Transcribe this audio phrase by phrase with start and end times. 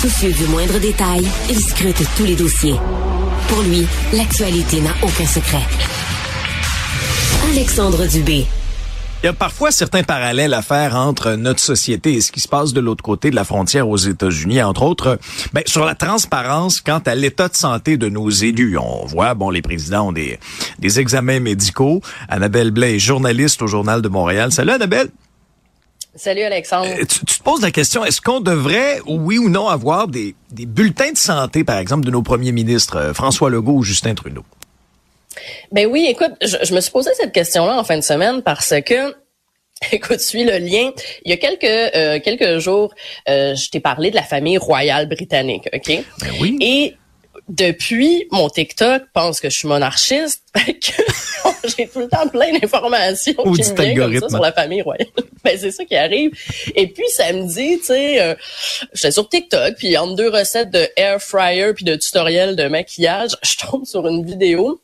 [0.00, 2.74] Soucieux du moindre détail, il scrute tous les dossiers.
[3.48, 5.62] Pour lui, l'actualité n'a aucun secret.
[7.50, 8.44] Alexandre Dubé.
[9.22, 12.48] Il y a parfois certains parallèles à faire entre notre société et ce qui se
[12.48, 15.18] passe de l'autre côté de la frontière aux États-Unis, entre autres,
[15.54, 18.76] ben, sur la transparence quant à l'état de santé de nos élus.
[18.76, 20.38] On voit, bon, les présidents ont des,
[20.78, 22.02] des examens médicaux.
[22.28, 24.52] Annabelle Blais est journaliste au Journal de Montréal.
[24.52, 25.08] Salut Annabelle.
[26.16, 26.88] Salut Alexandre.
[26.98, 30.66] Euh, tu, te poses la question, est-ce qu'on devrait, oui ou non, avoir des, des
[30.66, 34.44] bulletins de santé, par exemple, de nos premiers ministres, euh, François Legault ou Justin Trudeau?
[35.72, 39.14] Ben oui, écoute, je, me suis posé cette question-là en fin de semaine parce que
[39.92, 40.90] Écoute, suis le lien.
[41.24, 42.94] Il y a quelques euh, quelques jours,
[43.28, 46.02] euh, je t'ai parlé de la famille royale britannique, ok?
[46.20, 46.56] Ben oui.
[46.60, 46.96] Et
[47.48, 51.02] depuis, mon TikTok pense que je suis monarchiste, que
[51.76, 55.08] j'ai tout le temps plein d'informations qui me viennent comme ça sur la famille royale.
[55.44, 56.32] ben, c'est ça qui arrive.
[56.74, 58.34] Et puis, samedi, tu sais, euh,
[58.92, 63.36] j'étais sur TikTok, puis entre deux recettes de air fryer puis de tutoriels de maquillage,
[63.42, 64.80] je tombe sur une vidéo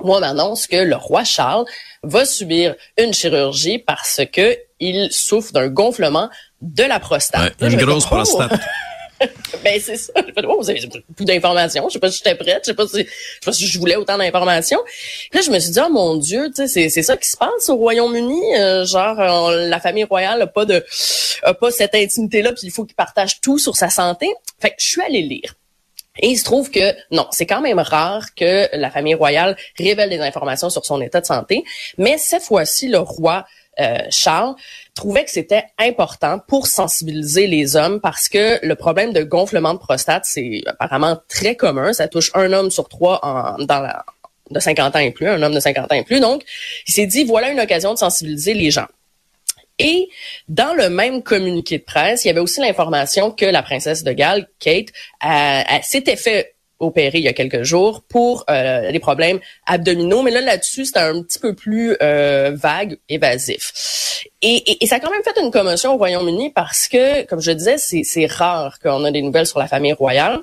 [0.00, 1.64] où on annonce que le roi Charles
[2.02, 6.30] va subir une chirurgie parce que il souffre d'un gonflement
[6.62, 7.54] de la prostate.
[7.60, 8.60] une grosse prostate.
[9.64, 10.12] ben c'est ça.
[10.44, 11.88] Oh, vous avez beaucoup d'informations.
[11.88, 12.62] Je sais pas si j'étais prête.
[12.64, 14.80] Je sais pas si, je pas si je voulais autant d'informations.
[15.32, 17.68] Là, je me suis dit, oh mon Dieu, tu sais, c'est ça qui se passe
[17.68, 18.56] au Royaume-Uni.
[18.56, 20.84] Euh, genre, euh, la famille royale a pas de,
[21.42, 24.28] a pas cette intimité-là, puis il faut qu'il partage tout sur sa santé.
[24.60, 25.54] Fait que je suis allée lire.
[26.20, 30.10] Et il se trouve que non, c'est quand même rare que la famille royale révèle
[30.10, 31.64] des informations sur son état de santé,
[31.96, 33.46] mais cette fois-ci, le roi
[33.80, 34.54] euh, Charles
[34.94, 39.78] trouvait que c'était important pour sensibiliser les hommes parce que le problème de gonflement de
[39.78, 41.92] prostate, c'est apparemment très commun.
[41.92, 44.04] Ça touche un homme sur trois en, dans la,
[44.50, 46.20] de 50 ans et plus, un homme de 50 ans et plus.
[46.20, 46.42] Donc,
[46.86, 48.86] il s'est dit, voilà une occasion de sensibiliser les gens.
[49.78, 50.08] Et
[50.48, 54.10] dans le même communiqué de presse, il y avait aussi l'information que la princesse de
[54.12, 54.88] Galles, Kate,
[55.82, 60.40] s'était fait opérer il y a quelques jours pour euh, des problèmes abdominaux, mais là
[60.40, 64.24] là-dessus c'est un petit peu plus euh, vague, évasif.
[64.42, 67.50] Et, et, ça a quand même fait une commotion au Royaume-Uni parce que, comme je
[67.50, 70.40] disais, c'est rare qu'on a des nouvelles sur la famille royale.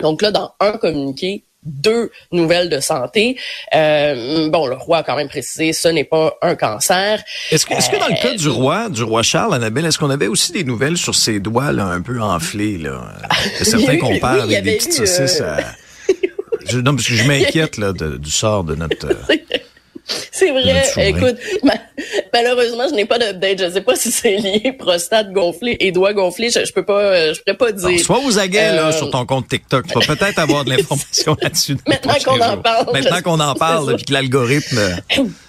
[0.00, 3.36] Donc là, dans un communiqué, deux nouvelles de santé.
[3.74, 7.22] Euh, bon, le roi a quand même précisé, ce n'est pas un cancer.
[7.50, 10.10] Est-ce que, est-ce que dans le cas du roi, du roi Charles, Annabelle, est-ce qu'on
[10.10, 13.00] avait aussi des nouvelles sur ses doigts là, un peu enflés là
[13.62, 15.40] Certains comparent avec des petites saucisses.
[15.40, 15.60] Euh,
[16.66, 19.08] je, non, parce que je m'inquiète là du sort de notre.
[20.30, 20.84] C'est vrai.
[20.98, 21.36] Écoute,
[22.36, 23.58] malheureusement, je n'ai pas d'update.
[23.58, 26.50] Je sais pas si c'est lié prostate gonflée et doigts gonflés.
[26.50, 28.00] Je, peux pas, euh, je pourrais pas dire.
[28.00, 29.86] soit aux aguets là euh, sur ton compte TikTok.
[29.86, 31.76] Tu vas peut-être avoir de l'information là-dessus.
[31.86, 32.92] Maintenant qu'on en parle.
[32.92, 34.78] Maintenant qu'on en parle, puis que l'algorithme.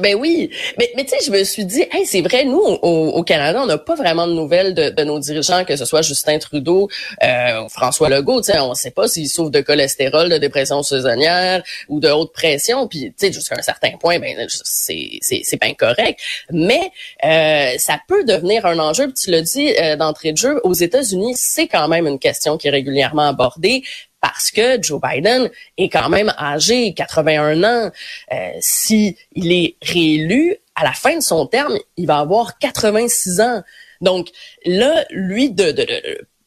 [0.00, 3.22] Ben oui, mais, mais tu sais, je me suis dit, hey, c'est vrai, nous au,
[3.22, 6.88] Canada, on n'a pas vraiment de nouvelles de, nos dirigeants, que ce soit Justin Trudeau,
[7.22, 8.42] euh, François Legault.
[8.42, 12.08] Tu sais, on ne sait pas s'ils souffrent de cholestérol, de dépression saisonnière ou de
[12.08, 12.86] haute pression.
[12.86, 16.20] Puis tu sais, jusqu'à un certain point, ben c'est c'est bien correct.
[16.50, 16.90] Mais
[17.24, 19.06] euh, ça peut devenir un enjeu.
[19.06, 22.58] Puis tu l'as dit euh, d'entrée de jeu, aux États-Unis, c'est quand même une question
[22.58, 23.82] qui est régulièrement abordée
[24.20, 27.90] parce que Joe Biden est quand même âgé, 81 ans.
[28.32, 33.40] Euh, si il est réélu, à la fin de son terme, il va avoir 86
[33.40, 33.62] ans.
[34.00, 34.28] Donc
[34.64, 35.54] là, lui,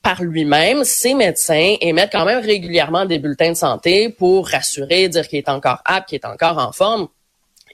[0.01, 5.27] par lui-même, ses médecins émettent quand même régulièrement des bulletins de santé pour rassurer, dire
[5.27, 7.07] qu'il est encore apte, qu'il est encore en forme.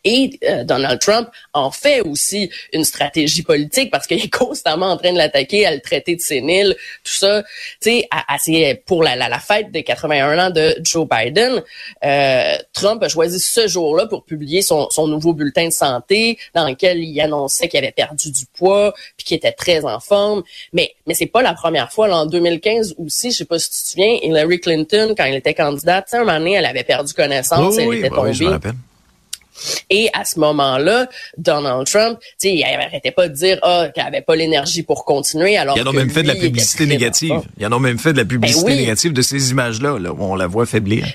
[0.03, 4.97] Et euh, Donald Trump en fait aussi une stratégie politique parce qu'il est constamment en
[4.97, 7.43] train de l'attaquer, à le traiter de sénile, tout ça.
[7.81, 8.37] Tu sais, à,
[8.85, 11.61] pour la, la, la, fête des 81 ans de Joe Biden,
[12.03, 16.67] euh, Trump a choisi ce jour-là pour publier son, son nouveau bulletin de santé dans
[16.67, 20.43] lequel il annonçait qu'il avait perdu du poids puis qu'il était très en forme.
[20.73, 22.07] Mais mais c'est pas la première fois.
[22.07, 25.35] Là, en 2015 aussi, je sais pas si tu te souviens, Hillary Clinton quand elle
[25.35, 28.33] était candidate, un moment donné, elle avait perdu connaissance, elle était tombée.
[29.89, 31.07] Et à ce moment-là,
[31.37, 35.05] Donald Trump, tu sais, il arrêtait pas de dire ah qu'elle avait pas l'énergie pour
[35.05, 35.57] continuer.
[35.57, 37.41] Alors il en a même fait de la publicité négative.
[37.57, 40.35] Il en a même fait de la publicité négative de ces images-là, là, où on
[40.35, 41.05] la voit faiblir.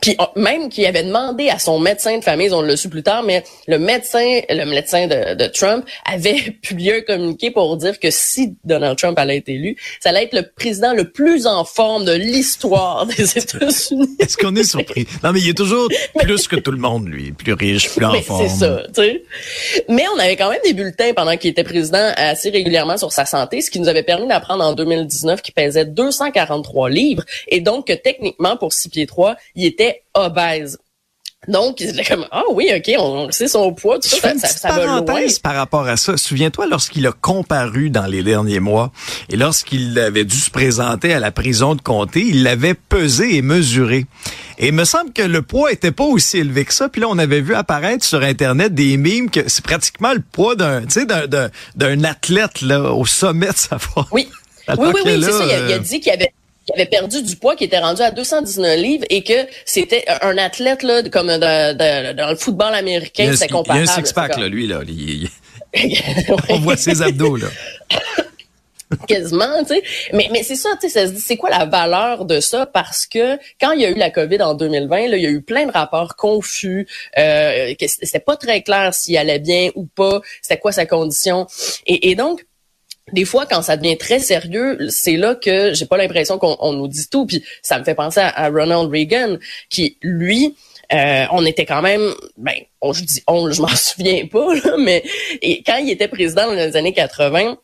[0.00, 3.22] Puis même qu'il avait demandé à son médecin de famille, on l'a su plus tard,
[3.22, 8.56] mais le médecin, le médecin de, Trump avait publié un communiqué pour dire que si
[8.64, 12.12] Donald Trump allait être élu, ça allait être le président le plus en forme de
[12.12, 14.16] l'histoire des États-Unis.
[14.18, 15.06] Est-ce qu'on est surpris?
[15.22, 15.88] Non, mais il est toujours
[16.18, 18.48] plus que tout le monde, lui, plus riche, plus en forme.
[18.48, 19.24] C'est ça, tu sais.
[19.88, 23.26] Mais on avait quand même des bulletins pendant qu'il était président assez régulièrement sur sa
[23.26, 27.86] santé, ce qui nous avait permis d'apprendre en 2019 qu'il pesait 243 livres et donc
[27.86, 30.78] que techniquement pour 6 pieds 3, il était obèse.
[31.48, 35.00] Donc, c'était comme, ah oui, OK, on, sait son poids, tout ça, ça, ça va
[35.00, 35.22] loin.
[35.42, 36.18] par rapport à ça.
[36.18, 38.92] Souviens-toi, lorsqu'il a comparu dans les derniers mois
[39.30, 43.42] et lorsqu'il avait dû se présenter à la prison de comté, il l'avait pesé et
[43.42, 44.04] mesuré.
[44.58, 46.90] Et il me semble que le poids était pas aussi élevé que ça.
[46.90, 50.56] Puis là, on avait vu apparaître sur Internet des mimes que c'est pratiquement le poids
[50.56, 54.06] d'un, tu sais, d'un, athlète, là, au sommet de sa forme.
[54.12, 54.28] Oui.
[54.68, 55.44] oui, oui, oui, c'est ça.
[55.46, 56.34] Il a, il a dit qu'il avait
[56.74, 60.82] avait perdu du poids, qui était rendu à 219 livres et que c'était un athlète
[60.82, 63.84] là, comme dans le football américain, c'est comparable.
[63.84, 64.66] Il y a un six-pack, là, lui.
[64.66, 64.80] Là.
[66.48, 67.36] On voit ses abdos.
[67.36, 67.48] là.
[69.06, 69.82] quasiment, tu sais.
[70.12, 72.66] Mais, mais c'est ça, tu sais, c'est quoi la valeur de ça?
[72.66, 75.30] Parce que quand il y a eu la COVID en 2020, là, il y a
[75.30, 76.86] eu plein de rapports confus,
[77.18, 81.46] euh, c'était pas très clair s'il allait bien ou pas, c'était quoi sa condition.
[81.86, 82.44] Et, et donc,
[83.12, 86.88] des fois, quand ça devient très sérieux, c'est là que j'ai pas l'impression qu'on nous
[86.88, 87.26] dit tout.
[87.26, 89.36] Puis ça me fait penser à, Ronald Reagan,
[89.68, 90.56] qui lui,
[90.92, 94.46] euh, on était quand même, ben, on, je dis on, je m'en souviens pas,
[94.78, 95.02] mais
[95.42, 97.56] et quand il était président dans les années 80,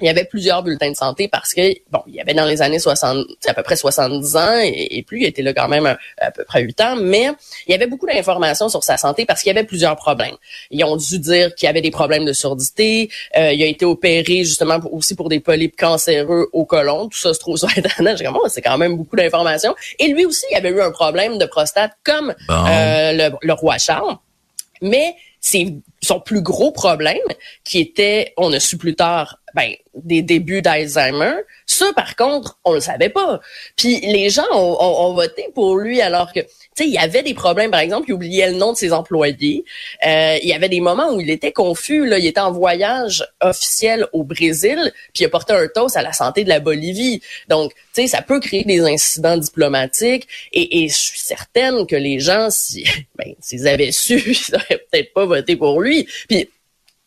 [0.00, 2.60] il y avait plusieurs bulletins de santé parce que, bon, il y avait dans les
[2.60, 6.30] années 60, à peu près 70 ans et, plus, il était là quand même à,
[6.30, 7.30] peu près 8 ans, mais
[7.66, 10.36] il y avait beaucoup d'informations sur sa santé parce qu'il y avait plusieurs problèmes.
[10.70, 13.84] Ils ont dû dire qu'il y avait des problèmes de surdité, euh, il a été
[13.86, 18.18] opéré justement aussi pour des polypes cancéreux au côlon, tout ça se trouve sur Internet.
[18.18, 19.74] J'ai c'est quand même beaucoup d'informations.
[19.98, 23.78] Et lui aussi, il avait eu un problème de prostate comme euh, le, le roi
[23.78, 24.16] Charles.
[24.82, 27.18] Mais c'est son plus gros problème,
[27.64, 31.36] qui était, on a su plus tard, ben, des débuts d'Alzheimer.
[31.64, 33.40] Ça, par contre, on le savait pas.
[33.74, 37.32] Puis les gens ont, voté pour lui alors que, tu sais, il y avait des
[37.32, 37.70] problèmes.
[37.70, 39.64] Par exemple, il oubliait le nom de ses employés.
[40.06, 42.06] Euh, il y avait des moments où il était confus.
[42.06, 46.02] Là, il était en voyage officiel au Brésil, puis il a porté un toast à
[46.02, 47.22] la santé de la Bolivie.
[47.48, 50.28] Donc, tu sais, ça peut créer des incidents diplomatiques.
[50.52, 52.84] Et, et je suis certaine que les gens, si,
[53.16, 56.06] ben, s'ils avaient su, ils n'auraient peut-être pas voté pour lui.
[56.28, 56.50] Puis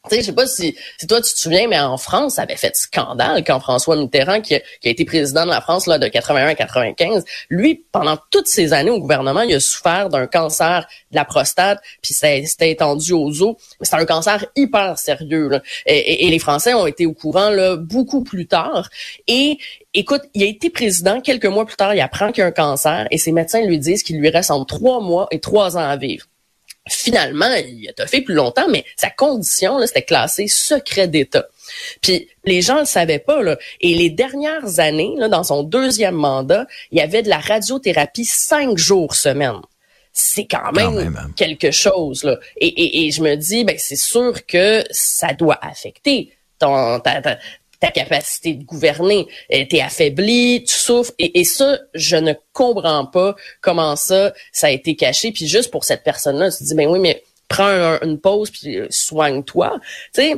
[0.07, 0.77] tu sais, je sais pas si,
[1.09, 4.55] toi tu te souviens, mais en France, ça avait fait scandale quand François Mitterrand, qui
[4.55, 8.71] a, été président de la France là de 81 à 95, lui, pendant toutes ces
[8.71, 13.41] années au gouvernement, il a souffert d'un cancer de la prostate, puis c'était étendu aux
[13.43, 13.55] os.
[13.81, 15.49] C'est un cancer hyper sérieux.
[15.49, 15.61] Là.
[15.85, 18.89] Et, et, les Français ont été au courant là beaucoup plus tard.
[19.27, 19.57] Et
[19.93, 23.05] écoute, il a été président quelques mois plus tard, il apprend qu'il a un cancer,
[23.11, 25.97] et ses médecins lui disent qu'il lui reste entre trois mois et trois ans à
[25.97, 26.25] vivre
[26.89, 31.47] finalement, il a fait plus longtemps, mais sa condition, c'était classé secret d'État.
[32.01, 33.57] Puis les gens le savaient pas là.
[33.81, 38.25] Et les dernières années, là, dans son deuxième mandat, il y avait de la radiothérapie
[38.25, 39.59] cinq jours semaine.
[40.11, 41.29] C'est quand même, hein.
[41.35, 42.37] quelque chose là.
[42.57, 47.37] Et, et, je me dis, ben c'est sûr que ça doit affecter ton, ta, ta
[47.87, 49.27] capacité de gouverner.
[49.53, 51.13] Euh, t'es affaibli, tu souffres.
[51.17, 55.31] Et, ça, je ne comprends pas comment ça, ça a été caché.
[55.31, 58.77] Puis juste pour cette personne-là, tu te dis, ben oui, mais prends une pause puis
[58.77, 59.79] euh, soigne-toi.
[60.13, 60.35] Tu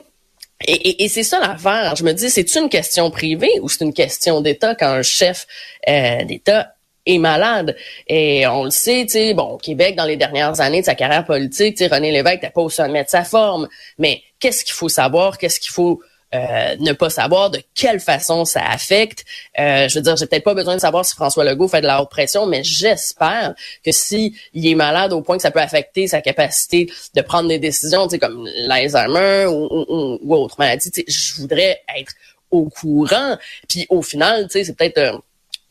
[0.67, 1.95] et, c'est ça l'affaire.
[1.95, 5.47] Je me dis, c'est une question privée ou c'est une question d'État quand un chef
[5.89, 7.75] euh, d'État est malade?
[8.07, 11.25] Et on le sait, tu sais, bon, Québec, dans les dernières années de sa carrière
[11.25, 13.67] politique, tu sais, René Lévesque n'était pas au sommet sa forme.
[13.97, 15.37] Mais qu'est-ce qu'il faut savoir?
[15.37, 16.01] Qu'est-ce qu'il faut
[16.33, 19.25] euh, ne pas savoir de quelle façon ça affecte.
[19.59, 21.87] Euh, je veux dire, j'ai peut-être pas besoin de savoir si François Legault fait de
[21.87, 25.59] la haute pression, mais j'espère que si il est malade au point que ça peut
[25.59, 30.89] affecter sa capacité de prendre des décisions, tu sais, comme l'Alzheimer ou, ou, autre maladie,
[31.07, 32.13] je voudrais être
[32.49, 33.37] au courant.
[33.67, 35.17] Puis au final, tu sais, c'est peut-être euh,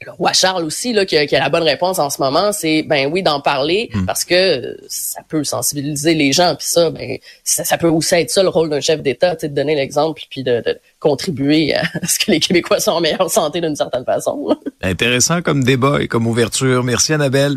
[0.04, 3.10] le roi Charles aussi là qui a, la bonne réponse en ce moment, c'est ben
[3.12, 4.06] oui d'en parler hmm.
[4.06, 8.42] parce que ça peut sensibiliser les gens puis ça ben ça, peut aussi être ça
[8.42, 10.62] le rôle d'un chef d'État, de donner l'exemple puis de,
[10.98, 14.56] contribuer à ce que les Québécois soient en meilleure santé d'une certaine façon.
[14.82, 16.82] Intéressant comme débat et comme ouverture.
[16.82, 17.56] Merci Annabelle.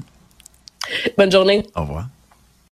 [1.17, 1.65] Bonne journée.
[1.75, 2.07] Au revoir.